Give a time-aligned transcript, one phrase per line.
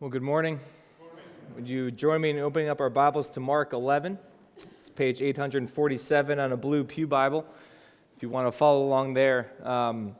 [0.00, 0.60] Well, good morning.
[1.56, 4.16] Would you join me in opening up our Bibles to Mark 11?
[4.76, 7.44] It's page 847 on a blue Pew Bible.
[8.16, 10.14] If you want to follow along there, um,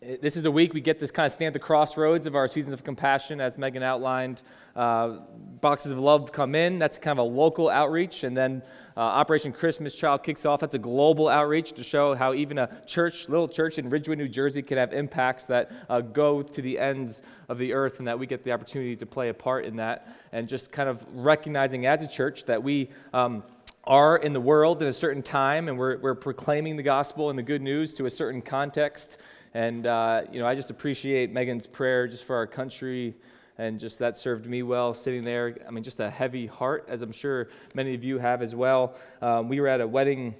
[0.00, 2.48] this is a week we get this kind of stand at the crossroads of our
[2.48, 4.40] seasons of compassion, as Megan outlined.
[4.74, 5.18] Uh,
[5.60, 6.78] boxes of love come in.
[6.78, 8.62] That's kind of a local outreach, and then
[8.96, 10.60] uh, Operation Christmas Child kicks off.
[10.60, 14.28] That's a global outreach to show how even a church, little church in Ridgewood, New
[14.28, 17.20] Jersey, can have impacts that uh, go to the ends
[17.50, 20.08] of the earth, and that we get the opportunity to play a part in that,
[20.32, 22.88] and just kind of recognizing as a church that we.
[23.12, 23.42] Um,
[23.84, 27.38] are in the world in a certain time, and we're, we're proclaiming the gospel and
[27.38, 29.16] the good news to a certain context.
[29.54, 33.16] And, uh, you know, I just appreciate Megan's prayer just for our country
[33.58, 35.56] and just that served me well sitting there.
[35.66, 38.94] I mean, just a heavy heart, as I'm sure many of you have as well.
[39.20, 40.34] Um, we were at a wedding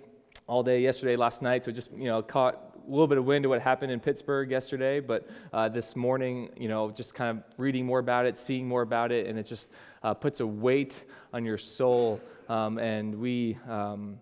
[0.46, 3.44] all day yesterday, last night, so just, you know, caught a little bit of wind
[3.44, 7.44] of what happened in Pittsburgh yesterday, but uh, this morning, you know, just kind of
[7.58, 11.04] reading more about it, seeing more about it, and it just uh, puts a weight
[11.32, 12.20] on your soul.
[12.48, 14.18] Um, and we um,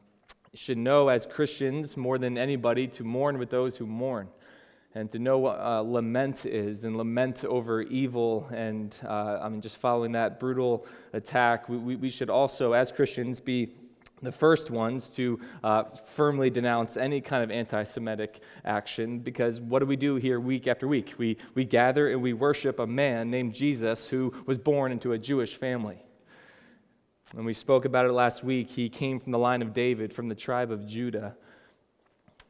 [0.55, 4.29] should know as Christians, more than anybody, to mourn with those who mourn
[4.99, 9.61] and to know what uh, lament is and lament over evil and uh, i mean
[9.61, 13.71] just following that brutal attack we, we, we, should also as christians be
[14.21, 19.79] the first ones to uh, firmly denounce any kind of anti Semitic action because what
[19.79, 21.15] do we do here week after week?
[21.19, 25.19] We, we gather and we worship a man named Jesus who was born into a
[25.19, 26.03] Jewish family.
[27.37, 28.71] And we spoke about it last week.
[28.71, 31.37] He came from the line of David, from the tribe of Judah.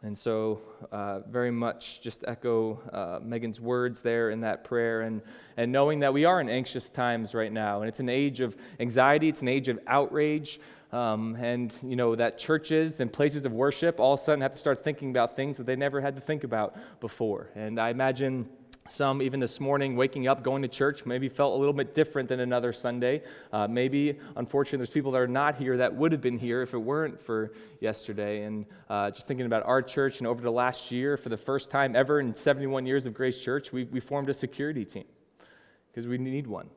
[0.02, 0.60] And so,
[0.92, 5.22] uh, very much just echo uh, Megan's words there in that prayer, and,
[5.56, 7.80] and knowing that we are in anxious times right now.
[7.80, 10.60] And it's an age of anxiety, it's an age of outrage.
[10.90, 14.52] Um, and, you know, that churches and places of worship all of a sudden have
[14.52, 17.50] to start thinking about things that they never had to think about before.
[17.54, 18.48] And I imagine
[18.90, 22.28] some, even this morning, waking up, going to church, maybe felt a little bit different
[22.28, 23.22] than another Sunday.
[23.52, 26.74] Uh, maybe, unfortunately, there's people that are not here that would have been here if
[26.74, 28.42] it weren't for yesterday.
[28.42, 31.70] And uh, just thinking about our church and over the last year, for the first
[31.70, 35.04] time ever in 71 years of Grace Church, we, we formed a security team
[35.90, 36.68] because we need one.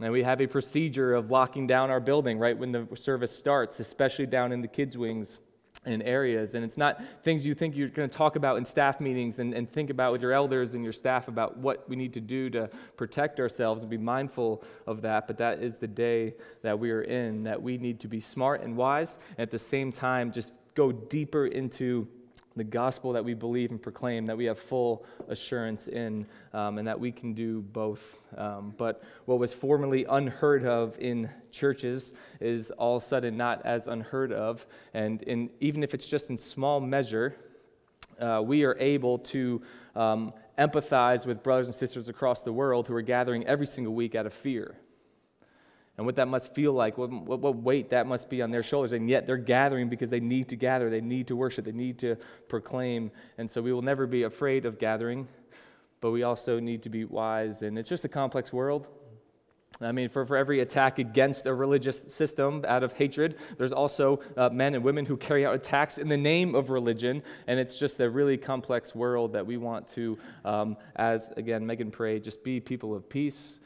[0.00, 3.80] And we have a procedure of locking down our building right when the service starts,
[3.80, 5.40] especially down in the kids' wings
[5.88, 6.54] in areas.
[6.54, 9.54] And it's not things you think you're going to talk about in staff meetings and,
[9.54, 12.50] and think about with your elders and your staff about what we need to do
[12.50, 15.26] to protect ourselves and be mindful of that.
[15.26, 18.62] But that is the day that we are in, that we need to be smart
[18.62, 22.06] and wise, and at the same time, just go deeper into
[22.58, 26.86] the gospel that we believe and proclaim, that we have full assurance in, um, and
[26.86, 28.18] that we can do both.
[28.36, 33.64] Um, but what was formerly unheard of in churches is all of a sudden not
[33.64, 34.66] as unheard of.
[34.92, 37.34] And in, even if it's just in small measure,
[38.20, 39.62] uh, we are able to
[39.94, 44.14] um, empathize with brothers and sisters across the world who are gathering every single week
[44.14, 44.76] out of fear
[45.98, 48.92] and what that must feel like, what, what, weight that must be on their shoulders.
[48.92, 51.98] And yet they're gathering because they need to gather, they need to worship, they need
[51.98, 52.16] to
[52.46, 53.10] proclaim.
[53.36, 55.26] And so we will never be afraid of gathering,
[56.00, 57.62] but we also need to be wise.
[57.62, 58.86] And it's just a complex world.
[59.80, 64.20] I mean, for, for every attack against a religious system out of hatred, there's also
[64.36, 67.24] uh, men and women who carry out attacks in the name of religion.
[67.48, 71.90] And it's just a really complex world that we want to, um, as again, Megan
[71.90, 73.58] prayed, just be people of peace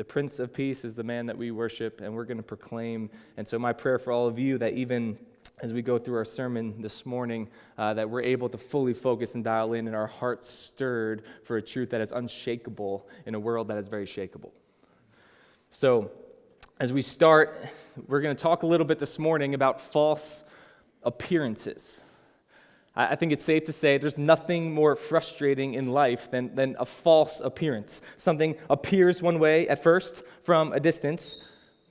[0.00, 3.10] the Prince of Peace is the man that we worship, and we're going to proclaim.
[3.36, 5.18] And so, my prayer for all of you that even
[5.60, 9.34] as we go through our sermon this morning, uh, that we're able to fully focus
[9.34, 13.38] and dial in, and our hearts stirred for a truth that is unshakable in a
[13.38, 14.52] world that is very shakable.
[15.70, 16.10] So,
[16.78, 17.62] as we start,
[18.08, 20.44] we're going to talk a little bit this morning about false
[21.02, 22.04] appearances.
[22.96, 26.84] I think it's safe to say there's nothing more frustrating in life than, than a
[26.84, 28.02] false appearance.
[28.16, 31.36] Something appears one way at first from a distance,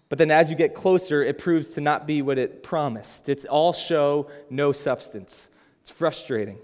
[0.09, 3.29] but then as you get closer, it proves to not be what it promised.
[3.29, 5.49] It's all show, no substance.
[5.81, 6.57] It's frustrating.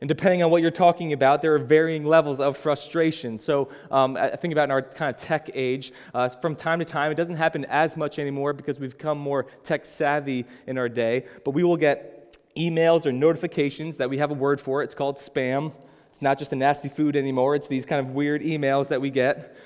[0.00, 3.38] And depending on what you're talking about, there are varying levels of frustration.
[3.38, 6.84] So um, I think about in our kind of tech age, uh, from time to
[6.84, 10.88] time, it doesn't happen as much anymore because we've become more tech savvy in our
[10.88, 12.25] day, but we will get
[12.56, 14.82] emails or notifications that we have a word for.
[14.82, 15.72] It's called spam.
[16.08, 19.10] It's not just a nasty food anymore, it's these kind of weird emails that we
[19.10, 19.56] get.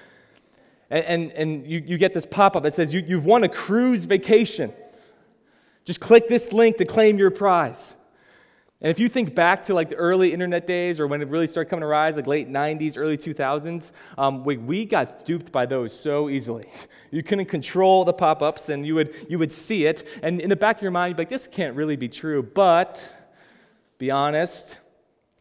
[0.90, 3.48] And, and, and you, you get this pop up that says, you, You've won a
[3.48, 4.72] cruise vacation.
[5.84, 7.96] Just click this link to claim your prize.
[8.82, 11.46] And if you think back to like the early internet days or when it really
[11.46, 15.66] started coming to rise, like late 90s, early 2000s, um, we, we got duped by
[15.66, 16.64] those so easily.
[17.12, 20.06] You couldn't control the pop ups and you would, you would see it.
[20.22, 22.40] And in the back of your mind, you'd be like, this can't really be true.
[22.40, 23.12] But
[23.98, 24.78] be honest,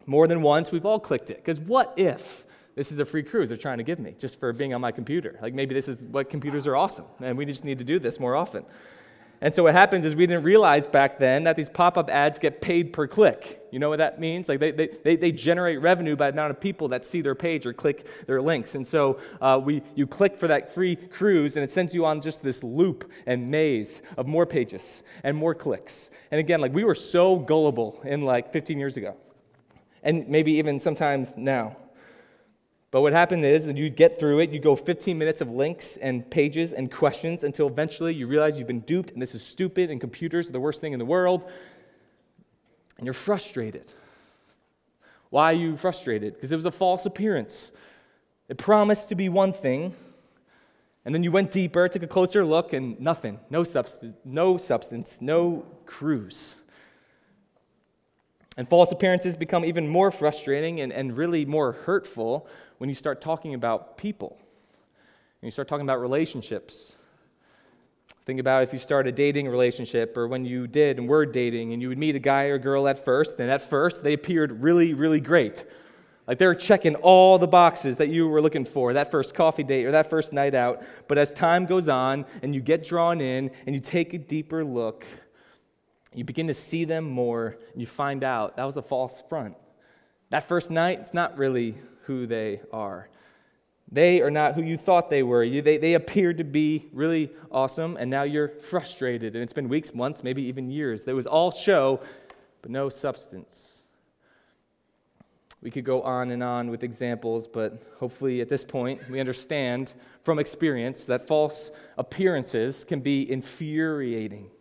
[0.07, 1.37] more than once, we've all clicked it.
[1.37, 2.43] Because what if
[2.79, 4.93] this is a free cruise they're trying to give me just for being on my
[4.93, 5.37] computer.
[5.41, 8.21] Like maybe this is what computers are awesome, and we just need to do this
[8.21, 8.63] more often.
[9.41, 12.59] And so what happens is we didn't realize back then that these pop-up ads get
[12.59, 13.65] paid per click.
[13.71, 14.49] You know what that means?
[14.49, 17.35] Like they, they, they, they generate revenue by the amount of people that see their
[17.35, 18.75] page or click their links.
[18.75, 22.19] And so uh, we, you click for that free cruise and it sends you on
[22.19, 26.11] just this loop and maze of more pages and more clicks.
[26.31, 29.15] And again, like we were so gullible in like 15 years ago.
[30.03, 31.77] And maybe even sometimes now.
[32.91, 35.97] But what happened is that you'd get through it, you go 15 minutes of links
[35.97, 39.91] and pages and questions until eventually you realize you've been duped and this is stupid
[39.91, 41.49] and computers are the worst thing in the world.
[42.97, 43.93] And you're frustrated.
[45.29, 46.33] Why are you frustrated?
[46.33, 47.71] Because it was a false appearance.
[48.47, 49.93] It promised to be one thing,
[51.05, 53.39] and then you went deeper, took a closer look, and nothing.
[53.51, 56.55] No substance, no substance, no cruise.
[58.59, 62.45] And false appearances become even more frustrating and, and really more hurtful
[62.77, 64.37] when you start talking about people.
[64.37, 66.97] And you start talking about relationships.
[68.25, 71.71] Think about if you start a dating relationship or when you did and were dating
[71.71, 74.61] and you would meet a guy or girl at first, and at first they appeared
[74.61, 75.63] really, really great.
[76.27, 79.63] Like they were checking all the boxes that you were looking for, that first coffee
[79.63, 80.83] date or that first night out.
[81.07, 84.65] But as time goes on and you get drawn in and you take a deeper
[84.65, 85.05] look,
[86.13, 89.55] you begin to see them more and you find out that was a false front.
[90.29, 93.09] That first night, it's not really who they are.
[93.91, 95.43] They are not who you thought they were.
[95.43, 99.35] You, they, they appeared to be really awesome, and now you're frustrated.
[99.35, 101.03] And it's been weeks, months, maybe even years.
[101.03, 101.99] There was all show,
[102.61, 103.79] but no substance.
[105.61, 109.93] We could go on and on with examples, but hopefully at this point we understand
[110.23, 114.51] from experience that false appearances can be infuriating.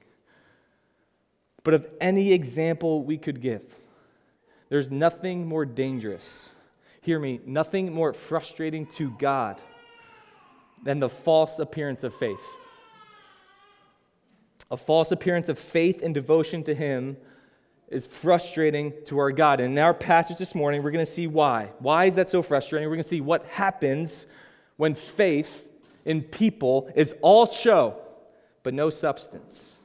[1.69, 3.61] But of any example we could give,
[4.70, 6.50] there's nothing more dangerous
[7.03, 9.61] hear me, nothing more frustrating to God
[10.82, 12.43] than the false appearance of faith.
[14.70, 17.19] A false appearance of faith and devotion to Him
[17.88, 19.61] is frustrating to our God.
[19.61, 21.69] And in our passage this morning, we're going to see why.
[21.81, 22.88] Why is that so frustrating?
[22.88, 24.26] We're going to see what happens
[24.79, 25.69] when faith
[26.06, 27.99] in people is all show,
[28.62, 29.77] but no substance.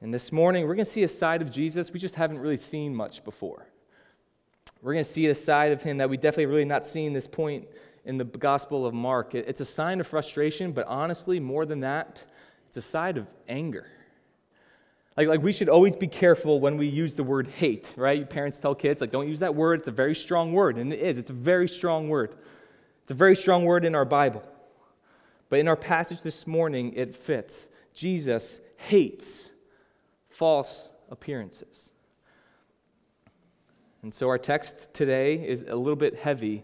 [0.00, 2.56] And this morning, we're going to see a side of Jesus we just haven't really
[2.56, 3.66] seen much before.
[4.80, 7.26] We're going to see a side of him that we definitely really not seen this
[7.26, 7.66] point
[8.04, 9.34] in the Gospel of Mark.
[9.34, 12.24] It's a sign of frustration, but honestly, more than that,
[12.68, 13.86] it's a side of anger.
[15.16, 18.28] Like, like we should always be careful when we use the word hate, right?
[18.28, 19.80] Parents tell kids, like, don't use that word.
[19.80, 21.18] It's a very strong word, and it is.
[21.18, 22.36] It's a very strong word.
[23.02, 24.44] It's a very strong word in our Bible.
[25.48, 27.68] But in our passage this morning, it fits.
[27.94, 29.50] Jesus hates
[30.38, 31.90] false appearances.
[34.02, 36.62] And so our text today is a little bit heavy.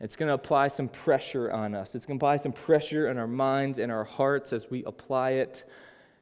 [0.00, 1.94] It's going to apply some pressure on us.
[1.94, 5.30] It's going to apply some pressure on our minds and our hearts as we apply
[5.34, 5.62] it.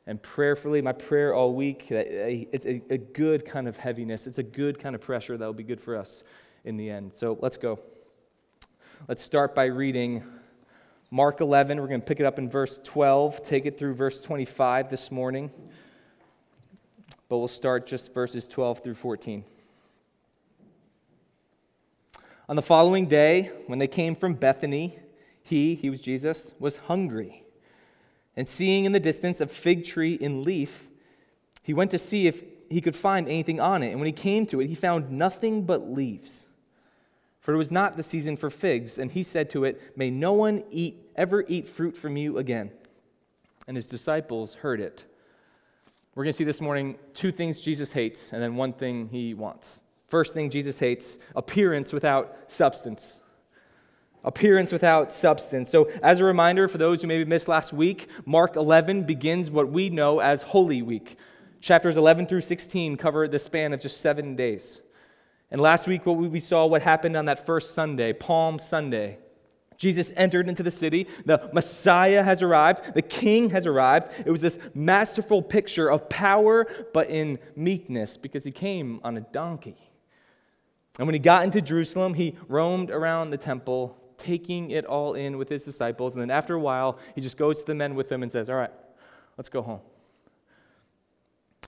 [0.07, 4.27] And prayerfully, my prayer all week, it's a, good kind of heaviness.
[4.27, 6.25] It's a good kind of pressure that will be good for us
[6.67, 7.15] in the end.
[7.15, 7.79] So let's go.
[9.09, 10.25] Let's start by reading
[11.11, 11.81] Mark 11.
[11.81, 15.11] We're going to pick it up in verse 12, take it through verse 25 this
[15.11, 15.51] morning.
[17.31, 19.45] But we'll start just verses 12 through 14.
[22.49, 24.99] On the following day, when they came from Bethany,
[25.45, 27.45] he, he was Jesus, was hungry.
[28.37, 30.89] And seeing in the distance a fig tree in leaf,
[31.63, 33.91] he went to see if he could find anything on it.
[33.91, 36.49] And when he came to it, he found nothing but leaves.
[37.39, 38.99] For it was not the season for figs.
[38.99, 42.73] And he said to it, May no one eat, ever eat fruit from you again.
[43.69, 45.05] And his disciples heard it.
[46.15, 49.33] We're going to see this morning two things Jesus hates and then one thing he
[49.33, 49.83] wants.
[50.09, 53.21] First thing Jesus hates appearance without substance.
[54.25, 55.71] Appearance without substance.
[55.71, 59.71] So, as a reminder for those who maybe missed last week, Mark 11 begins what
[59.71, 61.17] we know as Holy Week.
[61.61, 64.83] Chapters 11 through 16 cover the span of just seven days.
[65.51, 69.19] And last week, what we saw what happened on that first Sunday, Palm Sunday.
[69.81, 71.09] Jesus entered into the city.
[71.25, 72.93] The Messiah has arrived.
[72.93, 74.13] The King has arrived.
[74.27, 79.23] It was this masterful picture of power, but in meekness, because he came on a
[79.23, 79.79] donkey.
[80.99, 85.39] And when he got into Jerusalem, he roamed around the temple, taking it all in
[85.39, 86.13] with his disciples.
[86.15, 88.51] And then after a while, he just goes to the men with them and says,
[88.51, 88.73] All right,
[89.39, 89.81] let's go home.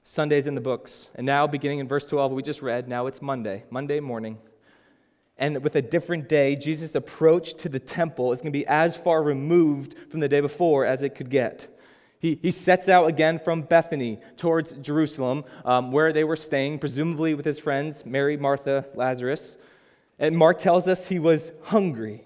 [0.05, 1.09] Sunday's in the books.
[1.15, 4.37] And now, beginning in verse 12, we just read, now it's Monday, Monday morning.
[5.43, 8.95] And with a different day, Jesus' approach to the temple is going to be as
[8.95, 11.67] far removed from the day before as it could get.
[12.21, 17.35] He, he sets out again from Bethany towards Jerusalem, um, where they were staying, presumably
[17.35, 19.59] with his friends, Mary, Martha, Lazarus.
[20.17, 22.23] And Mark tells us he was hungry.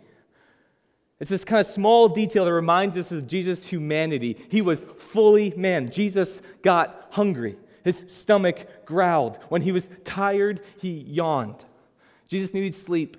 [1.19, 4.37] It's this kind of small detail that reminds us of Jesus' humanity.
[4.51, 5.91] He was fully man.
[5.91, 7.57] Jesus got hungry.
[7.83, 9.39] His stomach growled.
[9.49, 11.65] When he was tired, he yawned.
[12.29, 13.17] Jesus needed sleep,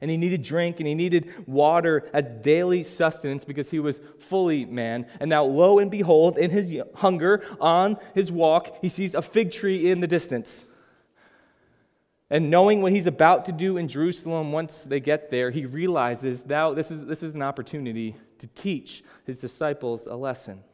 [0.00, 4.64] and he needed drink, and he needed water as daily sustenance because he was fully
[4.64, 5.06] man.
[5.20, 9.50] And now, lo and behold, in his hunger, on his walk, he sees a fig
[9.50, 10.66] tree in the distance.
[12.32, 16.46] And knowing what he's about to do in Jerusalem once they get there, he realizes
[16.46, 20.64] now this is, this is an opportunity to teach his disciples a lesson.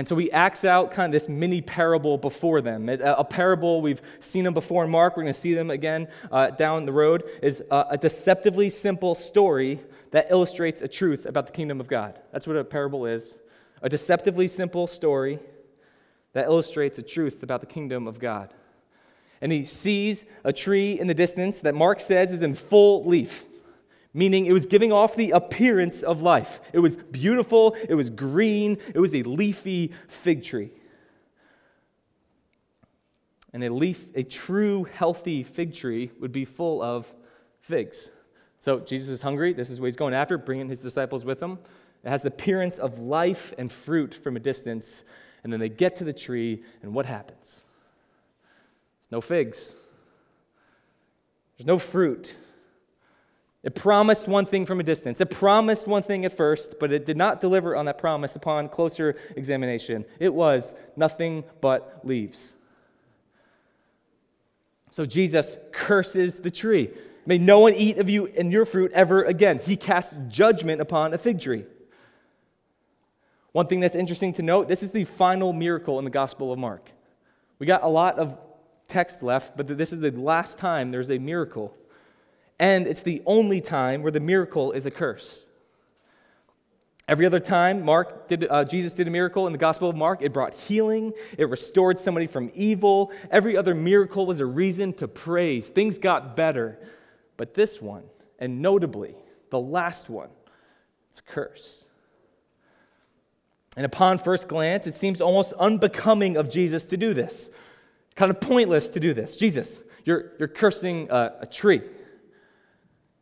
[0.00, 2.88] And so he acts out kind of this mini parable before them.
[2.88, 6.52] A, parable, we've seen them before in Mark, we're going to see them again uh,
[6.52, 9.78] down the road, is a, a deceptively simple story
[10.12, 12.18] that illustrates a truth about the kingdom of God.
[12.32, 13.36] That's what a parable is
[13.82, 15.38] a deceptively simple story
[16.32, 18.54] that illustrates a truth about the kingdom of God
[19.40, 23.46] and he sees a tree in the distance that Mark says is in full leaf,
[24.12, 26.60] meaning it was giving off the appearance of life.
[26.72, 30.70] It was beautiful, it was green, it was a leafy fig tree.
[33.52, 37.12] And a leaf, a true healthy fig tree would be full of
[37.60, 38.12] figs.
[38.60, 39.52] So Jesus is hungry.
[39.52, 41.58] This is what he's going after, bringing his disciples with him.
[42.04, 45.04] It has the appearance of life and fruit from a distance.
[45.42, 47.64] And then they get to the tree, and what happens?
[49.00, 49.74] There's no figs.
[51.56, 52.36] There's no fruit.
[53.62, 55.20] It promised one thing from a distance.
[55.20, 58.70] It promised one thing at first, but it did not deliver on that promise upon
[58.70, 60.06] closer examination.
[60.18, 62.54] It was nothing but leaves.
[64.90, 66.90] So Jesus curses the tree.
[67.26, 69.60] May no one eat of you and your fruit ever again.
[69.62, 71.64] He casts judgment upon a fig tree.
[73.52, 76.58] One thing that's interesting to note this is the final miracle in the Gospel of
[76.58, 76.90] Mark.
[77.58, 78.38] We got a lot of
[78.88, 81.76] text left, but this is the last time there's a miracle.
[82.60, 85.46] And it's the only time where the miracle is a curse.
[87.08, 90.20] Every other time Mark did, uh, Jesus did a miracle in the Gospel of Mark,
[90.20, 93.12] it brought healing, it restored somebody from evil.
[93.30, 95.68] Every other miracle was a reason to praise.
[95.68, 96.78] Things got better.
[97.38, 98.04] But this one,
[98.38, 99.14] and notably,
[99.48, 100.28] the last one,
[101.08, 101.86] it's a curse.
[103.74, 107.50] And upon first glance, it seems almost unbecoming of Jesus to do this.
[108.16, 109.36] Kind of pointless to do this.
[109.36, 111.80] Jesus, you're, you're cursing a, a tree.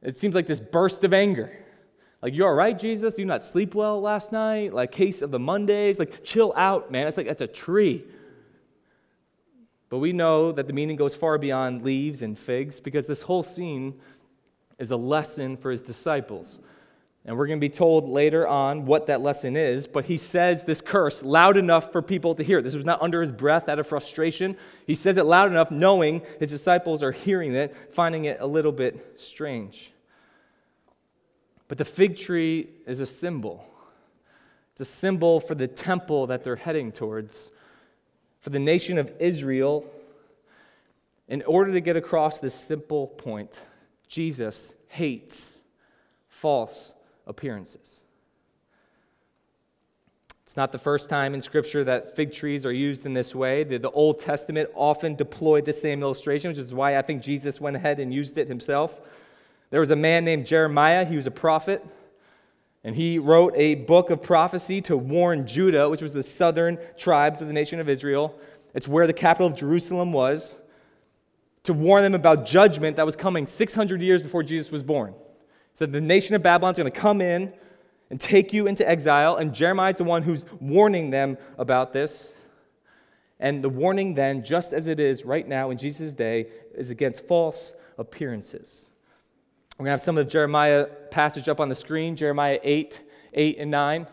[0.02, 1.52] It seems like this burst of anger.
[2.22, 3.18] Like, you all right, Jesus?
[3.18, 4.74] You not sleep well last night?
[4.74, 5.98] Like, case of the Mondays?
[5.98, 7.06] Like, chill out, man.
[7.06, 8.04] It's like, that's a tree.
[9.88, 13.42] But we know that the meaning goes far beyond leaves and figs because this whole
[13.42, 13.94] scene
[14.78, 16.60] is a lesson for his disciples.
[17.28, 20.64] And we're going to be told later on what that lesson is, but he says
[20.64, 22.62] this curse loud enough for people to hear.
[22.62, 24.56] This was not under his breath out of frustration.
[24.86, 28.72] He says it loud enough, knowing his disciples are hearing it, finding it a little
[28.72, 29.92] bit strange.
[31.68, 33.62] But the fig tree is a symbol.
[34.72, 37.52] It's a symbol for the temple that they're heading towards,
[38.40, 39.84] for the nation of Israel.
[41.28, 43.62] In order to get across this simple point,
[44.08, 45.60] Jesus hates
[46.30, 46.94] false
[47.28, 48.02] appearances.
[50.48, 53.64] It's not the first time in Scripture that fig trees are used in this way.
[53.64, 57.60] The, the, Old Testament often deployed the same illustration, which is why I think Jesus
[57.60, 58.98] went ahead and used it himself.
[59.68, 61.84] There was a man named Jeremiah, he was a prophet,
[62.82, 67.42] and he wrote a book of prophecy to warn Judah, which was the southern tribes
[67.42, 68.34] of the nation of Israel.
[68.72, 70.56] It's where the capital of Jerusalem was,
[71.64, 75.12] to warn them about judgment that was coming 600 years before Jesus was born
[75.78, 77.52] said the nation of Babylon is going to come in
[78.10, 79.36] and take you into exile.
[79.36, 82.34] And Jeremiah is the one who's warning them about this.
[83.38, 87.28] And the warning then, just as it is right now in Jesus' day, is against
[87.28, 88.90] false appearances.
[89.78, 93.00] We're going to have some of the Jeremiah passage up on the screen Jeremiah 8,
[93.34, 94.06] 8 and 9.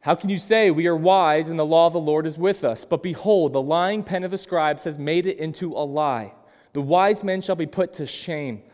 [0.00, 2.64] How can you say, We are wise and the law of the Lord is with
[2.64, 2.84] us?
[2.84, 6.34] But behold, the lying pen of the scribes has made it into a lie.
[6.72, 8.64] The wise men shall be put to shame.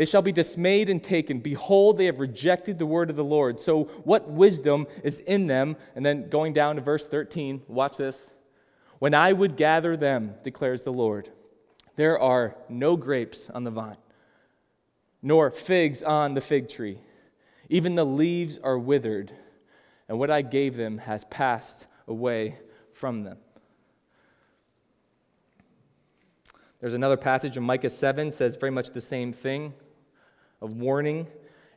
[0.00, 1.40] They shall be dismayed and taken.
[1.40, 3.60] Behold, they have rejected the word of the Lord.
[3.60, 5.76] So, what wisdom is in them?
[5.94, 8.32] And then going down to verse 13, watch this.
[8.98, 11.28] When I would gather them, declares the Lord,
[11.96, 13.98] there are no grapes on the vine,
[15.20, 17.02] nor figs on the fig tree.
[17.68, 19.30] Even the leaves are withered,
[20.08, 22.56] and what I gave them has passed away
[22.94, 23.36] from them.
[26.80, 29.74] There's another passage in Micah 7 says very much the same thing
[30.60, 31.26] of warning.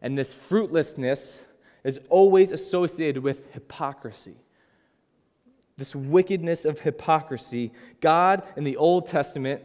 [0.02, 1.46] And this fruitlessness
[1.84, 4.36] is always associated with hypocrisy.
[5.78, 7.72] This wickedness of hypocrisy.
[8.00, 9.62] God in the Old Testament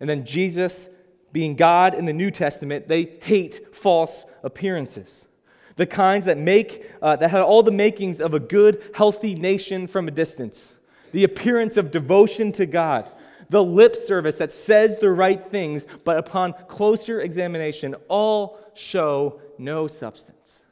[0.00, 0.90] And then Jesus,
[1.32, 5.28] being God in the New Testament, they hate false appearances.
[5.76, 9.86] The kinds that make uh, that had all the makings of a good, healthy nation
[9.86, 10.76] from a distance.
[11.12, 13.12] The appearance of devotion to God,
[13.52, 19.86] the lip service that says the right things, but upon closer examination, all show no
[19.86, 20.64] substance.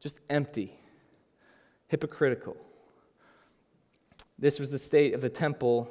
[0.00, 0.74] Just empty,
[1.86, 2.56] hypocritical.
[4.40, 5.88] This was the state of the temple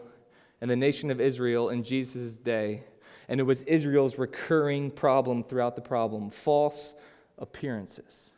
[0.60, 2.84] and the nation of Israel in Jesus' day.
[3.30, 6.96] And it was Israel's recurring problem throughout the problem false
[7.38, 8.32] appearances.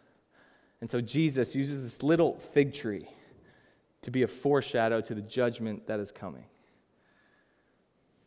[0.81, 3.07] And so Jesus uses this little fig tree
[4.03, 6.45] to be a foreshadow to the judgment that is coming.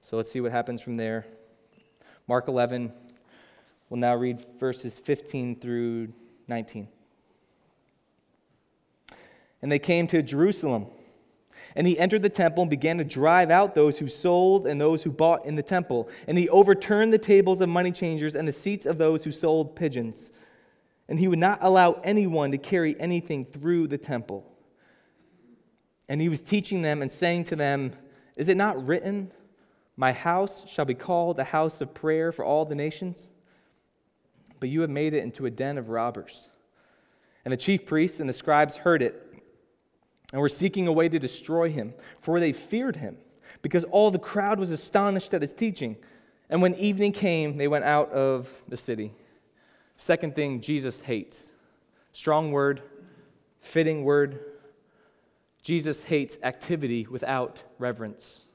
[0.05, 1.25] So let's see what happens from there.
[2.29, 2.93] Mark 11,
[3.89, 6.13] we'll now read verses 15 through
[6.47, 6.89] 19.
[9.63, 10.89] And they came to Jerusalem.
[11.75, 15.03] And he entered the temple and began to drive out those who sold and those
[15.03, 16.11] who bought in the temple.
[16.29, 19.75] And he overturned the tables of money changers and the seats of those who sold
[19.75, 20.31] pigeons.
[21.09, 24.45] And he would not allow anyone to carry anything through the temple.
[26.11, 27.93] And he was teaching them and saying to them,
[28.37, 29.33] Is it not written,
[29.97, 33.31] My house shall be called a house of prayer for all the nations?
[34.61, 36.49] But you have made it into a den of robbers.
[37.45, 39.21] And the chief priests and the scribes heard it
[40.33, 43.17] and were seeking a way to destroy him, for they feared him,
[43.63, 45.97] because all the crowd was astonished at his teaching.
[46.51, 49.13] And when evening came, they went out of the city.
[49.97, 51.53] Second thing Jesus hates
[52.11, 52.83] strong word,
[53.61, 54.41] fitting word.
[55.63, 58.47] Jesus hates activity without reverence.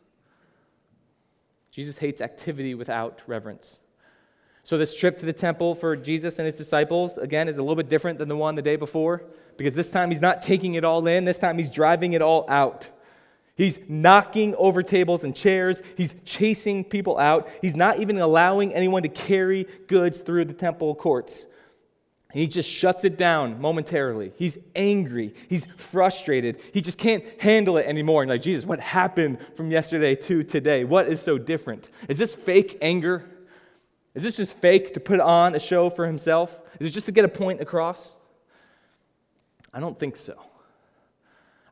[1.80, 3.80] Jesus hates activity without reverence.
[4.64, 7.78] So, this trip to the temple for Jesus and his disciples, again, is a little
[7.78, 9.24] bit different than the one the day before
[9.56, 12.46] because this time he's not taking it all in, this time he's driving it all
[12.50, 12.90] out.
[13.56, 15.82] He's knocking over tables and chairs.
[15.96, 17.50] He's chasing people out.
[17.62, 21.48] He's not even allowing anyone to carry goods through the temple courts.
[22.32, 24.34] He just shuts it down momentarily.
[24.36, 25.34] He's angry.
[25.48, 26.62] He's frustrated.
[26.74, 28.22] He just can't handle it anymore.
[28.22, 30.84] And like, Jesus, what happened from yesterday to today?
[30.84, 31.90] What is so different?
[32.08, 33.28] Is this fake anger?
[34.14, 36.56] Is this just fake to put on a show for himself?
[36.80, 38.14] Is it just to get a point across?
[39.74, 40.40] I don't think so.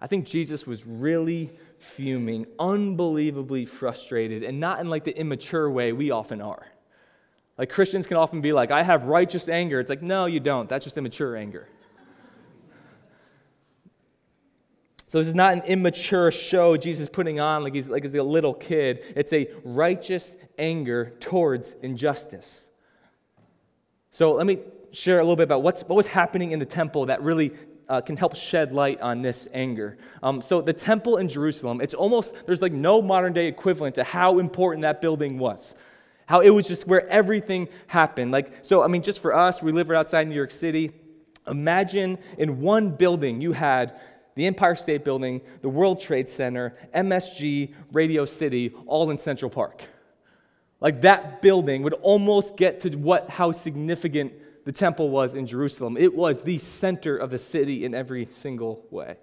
[0.02, 5.94] I think Jesus was really fuming, unbelievably frustrated, and not in like the immature way
[5.94, 6.66] we often are.
[7.58, 9.80] Like Christians can often be like, I have righteous anger.
[9.80, 10.70] It's like, no, you don't.
[10.70, 11.68] That's just immature anger.
[15.08, 18.24] So this is not an immature show Jesus putting on like he's like he's a
[18.24, 19.06] little kid.
[19.16, 22.70] It's a righteous anger towards injustice.
[24.12, 24.60] So let me
[24.92, 27.54] share a little bit about what's, what was happening in the temple that really
[27.90, 29.98] uh, can help shed light on this anger.
[30.22, 34.04] Um, so, the temple in Jerusalem, it's almost, there's like no modern day equivalent to
[34.04, 35.76] how important that building was.
[36.28, 38.32] How it was just where everything happened.
[38.32, 40.92] Like, so, I mean, just for us, we live right outside New York City.
[41.48, 44.00] Imagine in one building you had
[44.36, 49.84] the Empire State Building, the World Trade Center, MSG, Radio City, all in Central Park.
[50.80, 54.34] Like that building would almost get to what how significant
[54.66, 55.98] the temple was in Jerusalem.
[55.98, 59.16] It was the center of the city in every single way.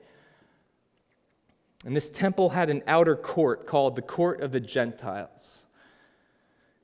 [1.84, 5.63] And this temple had an outer court called the Court of the Gentiles.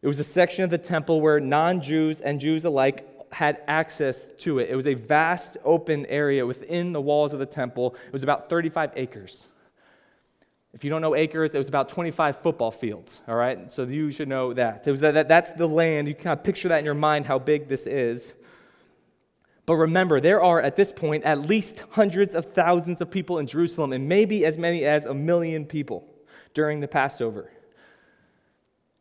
[0.02, 4.30] It was a section of the temple where non Jews and Jews alike had access
[4.38, 4.70] to it.
[4.70, 7.94] It was a vast open area within the walls of the temple.
[8.06, 9.48] It was about 35 acres.
[10.72, 13.70] If you don't know acres, it was about 25 football fields, all right?
[13.70, 14.86] So you should know that.
[14.86, 16.08] It was that, that that's the land.
[16.08, 18.34] You kind of picture that in your mind how big this is.
[19.66, 23.46] But remember, there are at this point at least hundreds of thousands of people in
[23.46, 26.08] Jerusalem, and maybe as many as a million people
[26.54, 27.50] during the Passover.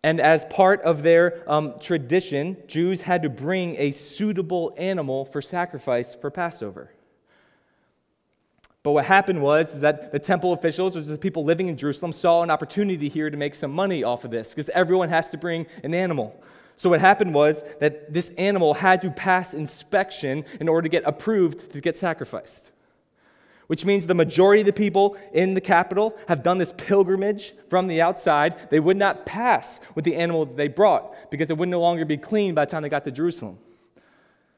[0.04, 5.42] And as part of their um, tradition, Jews had to bring a suitable animal for
[5.42, 6.92] sacrifice for Passover.
[8.82, 12.14] But what happened was is that the temple officials, or the people living in Jerusalem,
[12.14, 15.38] saw an opportunity here to make some money off of this because everyone has to
[15.38, 16.42] bring an animal.
[16.78, 21.04] So, what happened was that this animal had to pass inspection in order to get
[21.06, 22.72] approved to get sacrificed.
[23.69, 27.86] Which means the majority of the people in the capital have done this pilgrimage from
[27.86, 28.71] the outside.
[28.71, 32.03] They would not pass with the animal that they brought because it would no longer
[32.03, 33.60] be clean by the time they got to Jerusalem.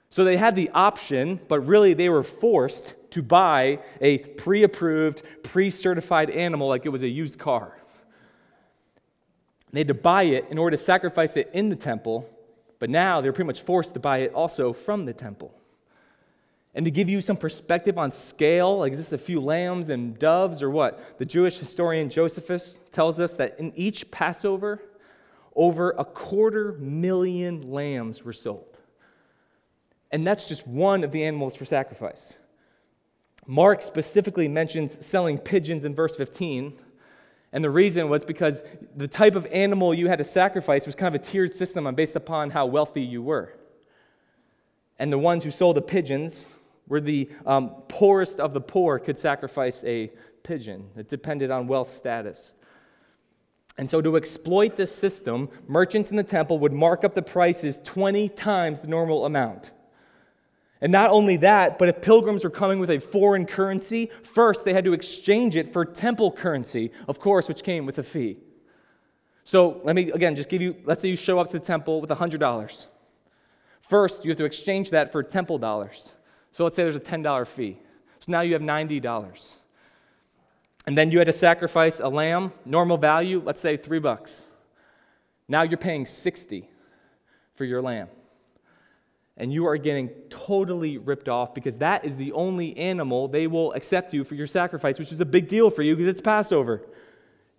[0.10, 5.24] So they had the option, but really they were forced to buy a pre approved,
[5.44, 7.78] pre certified animal like it was a used car.
[9.74, 12.30] They had to buy it in order to sacrifice it in the temple,
[12.80, 15.54] but now they're pretty much forced to buy it also from the temple.
[16.74, 20.18] And to give you some perspective on scale, like is this a few lambs and
[20.18, 21.18] doves or what?
[21.20, 24.82] The Jewish historian Josephus tells us that in each Passover,
[25.56, 28.78] over a quarter million lambs were sold.
[30.12, 32.38] And that's just one of the animals for sacrifice.
[33.46, 36.80] Mark specifically mentions selling pigeons in verse 15.
[37.54, 38.64] And the reason was because
[38.96, 42.16] the type of animal you had to sacrifice was kind of a tiered system based
[42.16, 43.54] upon how wealthy you were.
[45.00, 46.54] And the ones who sold the pigeons
[46.92, 50.12] were the um, poorest of the poor could sacrifice a
[50.44, 50.90] pigeon.
[50.98, 52.58] It depended on wealth status.
[53.78, 57.80] And so, to exploit this system, merchants in the temple would mark up the prices
[57.86, 59.72] 20 times the normal amount.
[60.82, 64.74] And not only that, but if pilgrims were coming with a foreign currency, first they
[64.74, 68.38] had to exchange it for temple currency, of course, which came with a fee.
[69.46, 72.02] So let me, again, just give you, let's say you show up to the temple
[72.02, 72.88] with $100.
[73.80, 76.14] First, you have to exchange that for temple dollars.
[76.52, 77.78] So let's say there's a $10 fee.
[78.20, 79.58] So now you have $90.
[80.88, 84.46] And then you had to sacrifice a lamb, normal value, let's say three bucks.
[85.48, 86.70] Now you're paying 60
[87.56, 88.08] for your lamb
[89.42, 93.74] and you are getting totally ripped off because that is the only animal they will
[93.74, 96.84] accept you for your sacrifice, which is a big deal for you because it's Passover.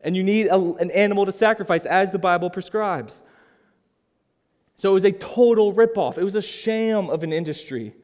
[0.01, 3.25] And you need a, an animal to sacrifice as the Bible prescribes.
[4.75, 6.19] So it was a total ripoff.
[6.19, 7.95] It was a sham of an industry.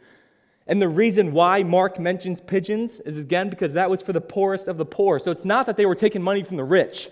[0.68, 4.68] And the reason why Mark mentions pigeons is again because that was for the poorest
[4.68, 5.18] of the poor.
[5.18, 7.09] So it's not that they were taking money from the rich.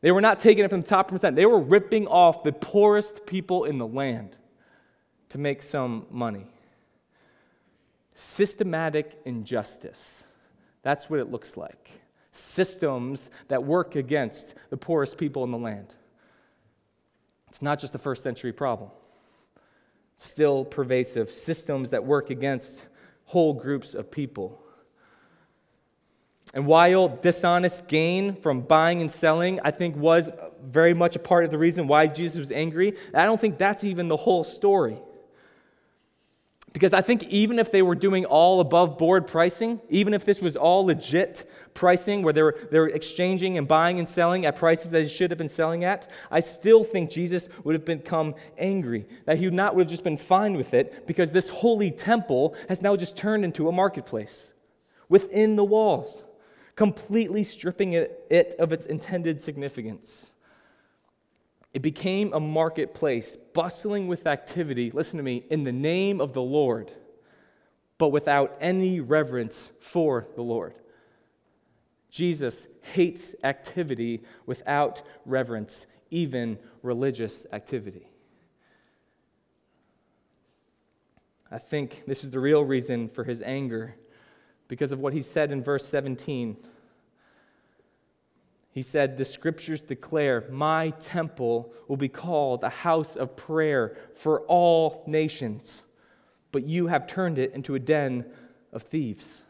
[0.00, 1.36] They were not taking it from the top percent.
[1.36, 4.34] They were ripping off the poorest people in the land
[5.28, 6.46] to make some money.
[8.12, 10.26] Systematic injustice.
[10.82, 11.90] That's what it looks like.
[12.32, 15.94] Systems that work against the poorest people in the land.
[17.48, 18.90] It's not just a first century problem,
[20.20, 21.30] still pervasive.
[21.32, 22.84] Systems that work against
[23.24, 24.62] whole groups of people.
[26.52, 30.28] And while dishonest gain from buying and selling, I think, was
[30.62, 33.84] very much a part of the reason why Jesus was angry, I don't think that's
[33.84, 34.98] even the whole story.
[36.72, 40.40] Because I think even if they were doing all above board pricing, even if this
[40.40, 44.54] was all legit pricing where they were, they were exchanging and buying and selling at
[44.54, 48.36] prices that they should have been selling at, I still think Jesus would have become
[48.56, 49.08] angry.
[49.24, 52.54] That he would not would have just been fine with it because this holy temple
[52.68, 54.54] has now just turned into a marketplace
[55.08, 56.22] within the walls,
[56.76, 60.34] completely stripping it of its intended significance.
[61.72, 66.42] It became a marketplace bustling with activity, listen to me, in the name of the
[66.42, 66.90] Lord,
[67.96, 70.74] but without any reverence for the Lord.
[72.10, 78.10] Jesus hates activity without reverence, even religious activity.
[81.52, 83.96] I think this is the real reason for his anger
[84.66, 86.56] because of what he said in verse 17.
[88.72, 94.42] He said, The scriptures declare, My temple will be called a house of prayer for
[94.42, 95.84] all nations,
[96.52, 98.26] but you have turned it into a den
[98.72, 99.44] of thieves.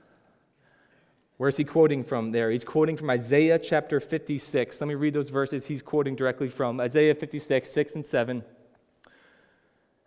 [1.36, 2.50] Where's he quoting from there?
[2.50, 4.80] He's quoting from Isaiah chapter 56.
[4.80, 8.44] Let me read those verses he's quoting directly from Isaiah 56, 6 and 7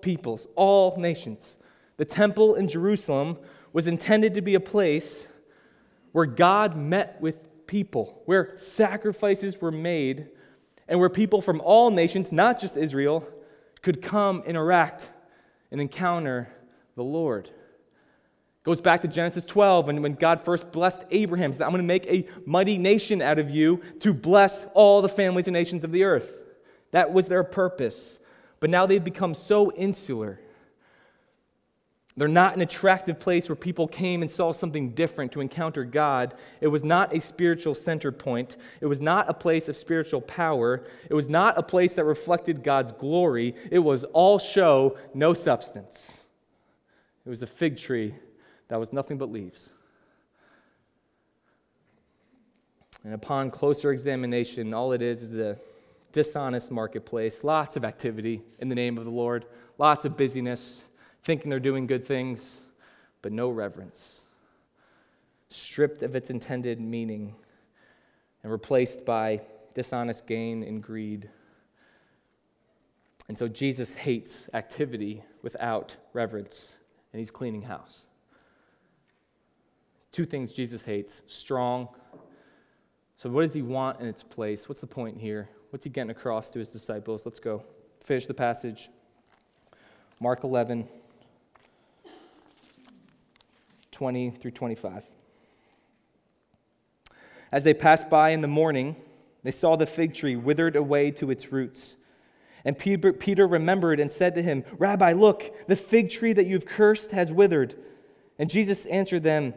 [0.00, 1.58] peoples, all nations.
[1.96, 3.38] The temple in Jerusalem
[3.72, 5.28] was intended to be a place
[6.12, 10.28] where God met with people, where sacrifices were made,
[10.88, 13.28] and where people from all nations, not just Israel,
[13.82, 15.10] could come, interact,
[15.70, 16.48] and encounter
[16.96, 17.50] the Lord.
[18.64, 21.86] Goes back to Genesis 12, and when God first blessed Abraham, said, I'm going to
[21.86, 25.92] make a mighty nation out of you to bless all the families and nations of
[25.92, 26.42] the earth.
[26.90, 28.18] That was their purpose.
[28.60, 30.40] But now they've become so insular.
[32.16, 36.34] They're not an attractive place where people came and saw something different to encounter God.
[36.60, 38.56] It was not a spiritual center point.
[38.80, 40.82] It was not a place of spiritual power.
[41.08, 43.54] It was not a place that reflected God's glory.
[43.70, 46.26] It was all show, no substance.
[47.24, 48.16] It was a fig tree
[48.66, 49.70] that was nothing but leaves.
[53.04, 55.56] And upon closer examination, all it is is a
[56.18, 59.44] dishonest marketplace, lots of activity in the name of the Lord,
[59.78, 60.82] lots of busyness,
[61.22, 62.58] thinking they're doing good things,
[63.22, 64.22] but no reverence.
[65.48, 67.36] Stripped of its intended meaning
[68.42, 69.42] and replaced by
[69.74, 71.30] dishonest gain and greed.
[73.28, 76.74] And so Jesus hates activity without reverence,
[77.12, 78.08] and he's cleaning house.
[80.10, 81.86] Two things Jesus hates strong.
[83.14, 84.68] So, what does he want in its place?
[84.68, 85.48] What's the point here?
[85.70, 87.26] What's he getting across to his disciples?
[87.26, 87.62] Let's go.
[88.04, 88.88] Finish the passage.
[90.18, 90.88] Mark 11,
[93.92, 95.04] 20 through 25.
[97.52, 98.96] As they passed by in the morning,
[99.42, 101.96] they saw the fig tree withered away to its roots.
[102.64, 106.66] And Peter, Peter remembered and said to him, Rabbi, look, the fig tree that you've
[106.66, 107.74] cursed has withered.
[108.38, 109.54] And Jesus answered them,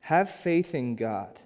[0.00, 1.38] Have faith in God.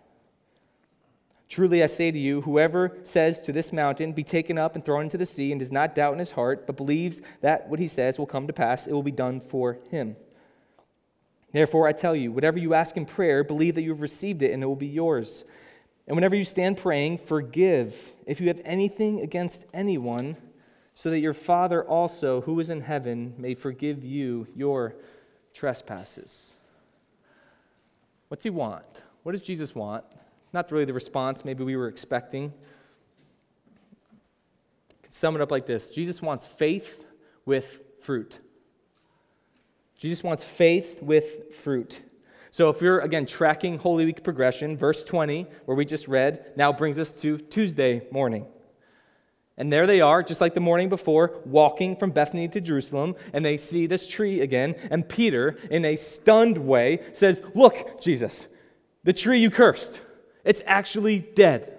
[1.55, 5.05] Truly I say to you, whoever says to this mountain, Be taken up and thrown
[5.05, 7.87] into the sea, and does not doubt in his heart, but believes that what he
[7.87, 10.17] says will come to pass, it will be done for him.
[11.53, 14.51] Therefore, I tell you, whatever you ask in prayer, believe that you have received it,
[14.51, 15.45] and it will be yours.
[16.09, 20.37] And whenever you stand praying, forgive if you have anything against anyone,
[20.93, 24.97] so that your Father also, who is in heaven, may forgive you your
[25.53, 26.57] trespasses.
[28.27, 29.05] What's he want?
[29.23, 30.05] What does Jesus want?
[30.55, 32.53] Not really the response maybe we were expecting.
[35.03, 37.05] Could sum it up like this Jesus wants faith
[37.45, 38.39] with fruit.
[39.99, 42.03] Jesus wants faith with fruit.
[42.53, 46.73] So if you're, again, tracking Holy Week progression, verse 20, where we just read, now
[46.73, 48.47] brings us to Tuesday morning.
[49.57, 53.45] And there they are, just like the morning before, walking from Bethany to Jerusalem, and
[53.45, 54.77] they see this tree again.
[54.91, 58.47] And Peter, in a stunned way, says, Look, Jesus,
[59.03, 60.01] the tree you cursed.
[60.45, 61.79] It's actually dead,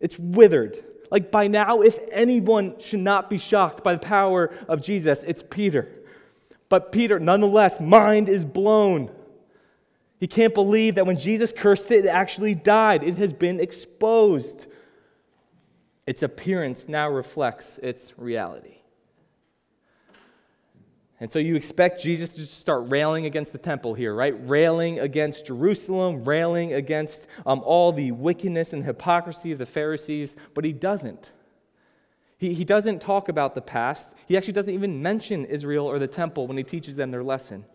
[0.00, 0.84] it's withered.
[1.10, 5.42] Like by now, if anyone should not be shocked by the power of Jesus, it's
[5.42, 5.88] Peter.
[6.68, 9.10] But Peter, nonetheless, mind is blown.
[10.20, 13.02] He can't believe that when Jesus cursed it, it actually died.
[13.02, 14.68] It has been exposed.
[16.06, 18.79] Its appearance now reflects its reality.
[21.20, 24.34] And so you expect Jesus to start railing against the temple here, right?
[24.48, 30.64] Railing against Jerusalem, railing against um, all the wickedness and hypocrisy of the Pharisees, but
[30.64, 31.32] he doesn't.
[32.38, 34.16] He, he doesn't talk about the past.
[34.26, 37.66] He actually doesn't even mention Israel or the temple when he teaches them their lesson.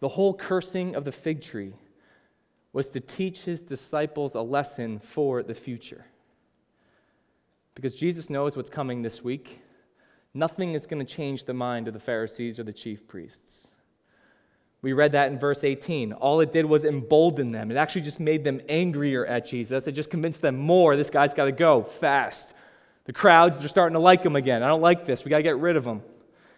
[0.00, 1.72] The whole cursing of the fig tree
[2.74, 6.04] was to teach his disciples a lesson for the future.
[7.74, 9.62] Because Jesus knows what's coming this week
[10.34, 13.68] nothing is going to change the mind of the Pharisees or the chief priests.
[14.82, 16.12] We read that in verse 18.
[16.12, 17.70] All it did was embolden them.
[17.70, 19.86] It actually just made them angrier at Jesus.
[19.86, 22.54] It just convinced them more this guy's got to go fast.
[23.04, 24.62] The crowds, they're starting to like him again.
[24.62, 25.24] I don't like this.
[25.24, 26.02] We got to get rid of him.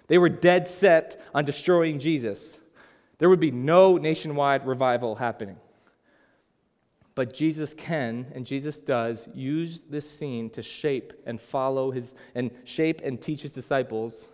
[0.08, 2.58] They were dead set on destroying Jesus.
[3.18, 5.58] There would be no nationwide revival happening.
[7.16, 12.50] But Jesus can, and Jesus does, use this scene to shape and follow his, and
[12.64, 14.28] shape and teach his disciples,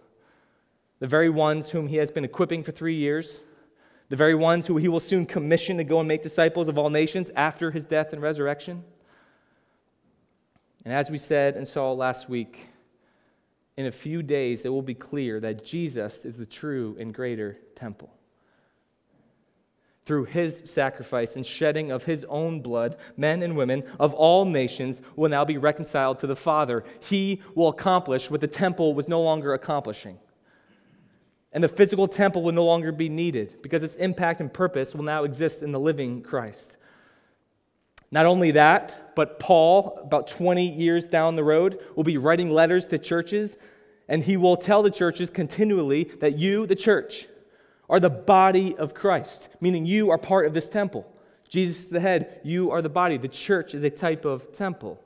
[0.99, 3.45] the very ones whom he has been equipping for three years,
[4.09, 6.91] the very ones who he will soon commission to go and make disciples of all
[6.91, 8.83] nations after his death and resurrection.
[10.85, 12.67] And as we said and saw last week,
[13.77, 17.59] in a few days it will be clear that Jesus is the true and greater
[17.77, 18.13] temple
[20.05, 25.01] through his sacrifice and shedding of his own blood, men and women of all nations
[25.15, 26.85] will now be reconciled to the Father.
[27.01, 30.19] He will accomplish what the temple was no longer accomplishing.
[31.53, 35.05] And the physical temple will no longer be needed because its impact and purpose will
[35.05, 36.79] now exist in the living Christ.
[38.11, 42.87] Not only that, but Paul, about 20 years down the road, will be writing letters
[42.89, 43.57] to churches,
[44.09, 47.27] and he will tell the churches continually that you, the church,
[47.93, 51.07] are the body of Christ, meaning you are part of this temple.
[51.49, 53.19] Jesus is the head, you are the body.
[53.19, 54.99] The church is a type of temple.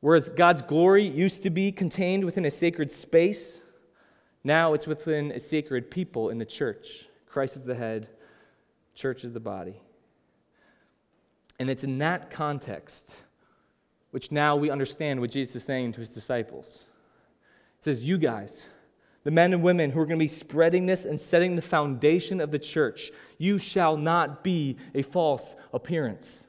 [0.00, 3.60] Whereas God's glory used to be contained within a sacred space,
[4.44, 7.08] now it's within a sacred people in the church.
[7.26, 8.08] Christ is the head,
[8.94, 9.80] church is the body.
[11.58, 13.16] And it's in that context
[14.12, 16.84] which now we understand what Jesus is saying to his disciples.
[17.78, 18.68] He says, You guys,
[19.24, 22.40] the men and women who are going to be spreading this and setting the foundation
[22.40, 23.10] of the church.
[23.38, 26.46] You shall not be a false appearance.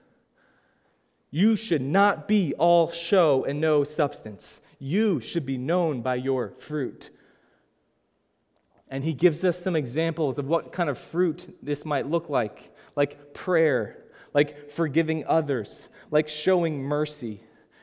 [1.32, 4.62] You should not be all show and no substance.
[4.80, 7.10] You should be known by your fruit.
[8.90, 12.72] And he gives us some examples of what kind of fruit this might look like
[12.96, 13.98] like prayer,
[14.34, 17.42] like forgiving others, like showing mercy.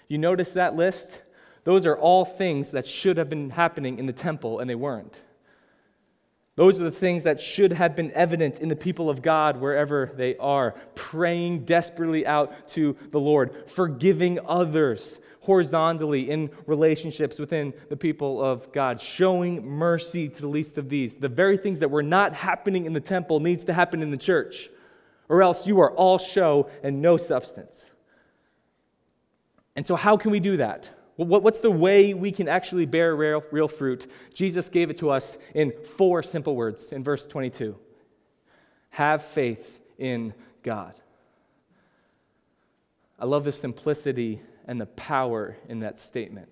[0.08, 1.20] You notice that list?
[1.64, 5.22] Those are all things that should have been happening in the temple, and they weren't.
[6.54, 10.12] Those are the things that should have been evident in the people of God wherever
[10.16, 17.96] they are, praying desperately out to the Lord, forgiving others horizontally in relationships within the
[17.96, 21.14] people of God, showing mercy to the least of these.
[21.14, 24.18] The very things that were not happening in the temple needs to happen in the
[24.18, 24.68] church,
[25.30, 27.90] or else you are all show and no substance.
[29.74, 30.90] And so, how can we do that?
[31.16, 34.06] What's the way we can actually bear real, real fruit?
[34.32, 37.76] Jesus gave it to us in four simple words in verse 22
[38.90, 40.94] Have faith in God.
[43.18, 46.48] I love the simplicity and the power in that statement.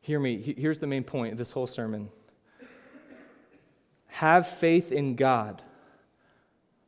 [0.00, 2.08] Hear me, here's the main point of this whole sermon.
[4.06, 5.60] Have faith in God